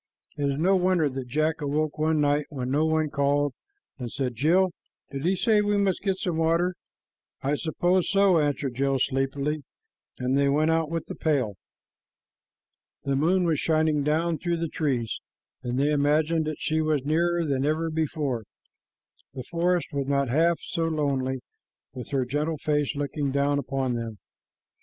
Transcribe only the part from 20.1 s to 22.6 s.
half so lonely with her gentle